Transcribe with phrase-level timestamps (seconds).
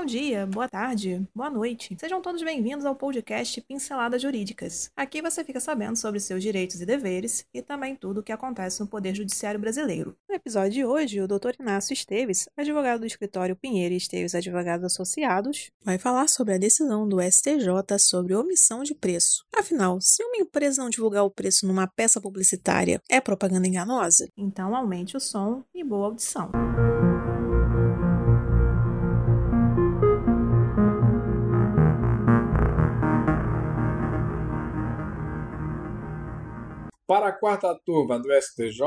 [0.00, 1.94] Bom dia, boa tarde, boa noite.
[2.00, 4.90] Sejam todos bem-vindos ao podcast Pinceladas Jurídicas.
[4.96, 8.80] Aqui você fica sabendo sobre seus direitos e deveres e também tudo o que acontece
[8.80, 10.16] no Poder Judiciário Brasileiro.
[10.26, 11.50] No episódio de hoje, o Dr.
[11.60, 17.06] Inácio Esteves, advogado do escritório Pinheiro e Esteves Advogados Associados, vai falar sobre a decisão
[17.06, 19.44] do STJ sobre omissão de preço.
[19.54, 24.30] Afinal, se uma empresa não divulgar o preço numa peça publicitária, é propaganda enganosa?
[24.34, 26.50] Então aumente o som e boa audição.
[37.10, 38.80] Para a quarta turma do STJ,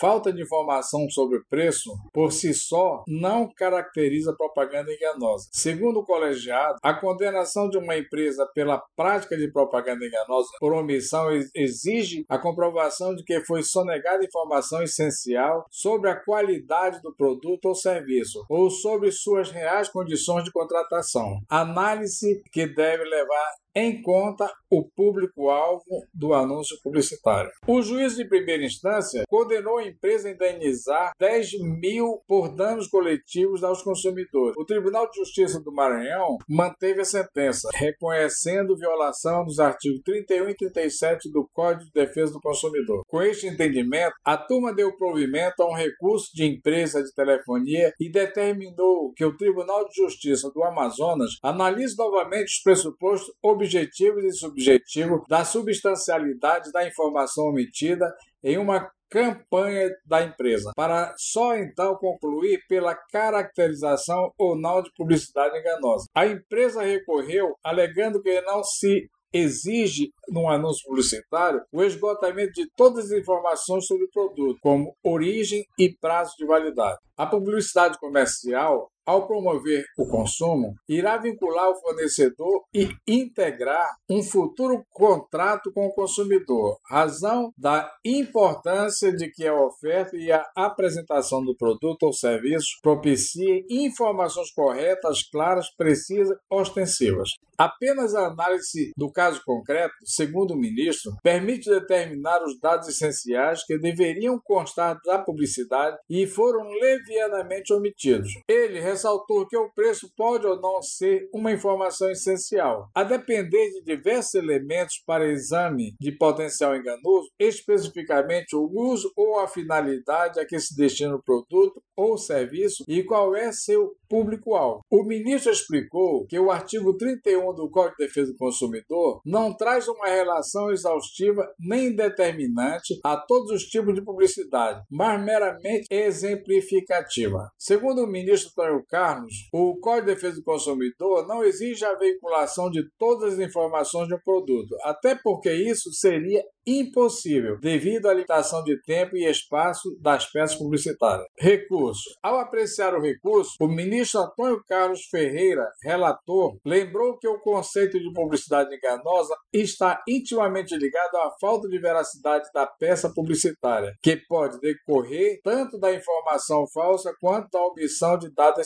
[0.00, 5.50] falta de informação sobre o preço por si só não caracteriza propaganda enganosa.
[5.52, 11.28] Segundo o colegiado, a condenação de uma empresa pela prática de propaganda enganosa por omissão
[11.54, 17.74] exige a comprovação de que foi sonegada informação essencial sobre a qualidade do produto ou
[17.74, 21.42] serviço ou sobre suas reais condições de contratação.
[21.46, 27.50] Análise que deve levar em conta o público-alvo do anúncio publicitário.
[27.68, 33.62] O juiz de primeira instância condenou a empresa a indenizar 10 mil por danos coletivos
[33.62, 34.54] aos consumidores.
[34.56, 40.54] O Tribunal de Justiça do Maranhão manteve a sentença, reconhecendo violação dos artigos 31 e
[40.56, 43.02] 37 do Código de Defesa do Consumidor.
[43.06, 48.10] Com este entendimento, a turma deu provimento a um recurso de empresa de telefonia e
[48.10, 54.32] determinou que o Tribunal de Justiça do Amazonas analise novamente os pressupostos objetivos objetivos e
[54.32, 62.60] subjetivos da substancialidade da informação omitida em uma campanha da empresa, para só então concluir
[62.68, 66.06] pela caracterização ou não de publicidade enganosa.
[66.14, 73.06] A empresa recorreu alegando que não se exige num anúncio publicitário o esgotamento de todas
[73.06, 76.98] as informações sobre o produto, como origem e prazo de validade.
[77.16, 84.84] A publicidade comercial ao promover o consumo, irá vincular o fornecedor e integrar um futuro
[84.90, 91.56] contrato com o consumidor, razão da importância de que a oferta e a apresentação do
[91.56, 97.30] produto ou serviço propiciem informações corretas, claras, precisas, ostensivas.
[97.58, 103.78] Apenas a análise do caso concreto, segundo o ministro, permite determinar os dados essenciais que
[103.78, 108.30] deveriam constar da publicidade e foram levianamente omitidos.
[108.46, 113.82] Ele ressaltou que o preço pode ou não ser uma informação essencial, a depender de
[113.84, 120.58] diversos elementos para exame de potencial enganoso, especificamente o uso ou a finalidade a que
[120.58, 124.80] se destina o produto ou serviço e qual é seu público-alvo.
[124.90, 129.88] O ministro explicou que o artigo 31 do Código de Defesa do Consumidor não traz
[129.88, 137.50] uma relação exaustiva nem determinante a todos os tipos de publicidade, mas meramente exemplificativa.
[137.58, 142.70] Segundo o ministro Antônio Carlos, o Código de Defesa do Consumidor não exige a veiculação
[142.70, 148.64] de todas as informações de um produto, até porque isso seria impossível devido à limitação
[148.64, 151.26] de tempo e espaço das peças publicitárias.
[151.38, 152.10] Recurso.
[152.20, 158.12] Ao apreciar o recurso, o ministro Antônio Carlos Ferreira, relator, lembrou que o conceito de
[158.12, 165.38] publicidade enganosa está intimamente ligado à falta de veracidade da peça publicitária, que pode decorrer
[165.44, 168.60] tanto da informação falsa quanto da omissão de dado